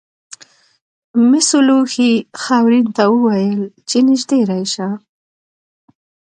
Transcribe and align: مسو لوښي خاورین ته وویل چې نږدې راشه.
مسو 1.29 1.57
لوښي 1.67 2.11
خاورین 2.41 2.85
ته 2.95 3.03
وویل 3.13 3.59
چې 3.89 3.97
نږدې 4.07 4.39
راشه. 4.51 4.89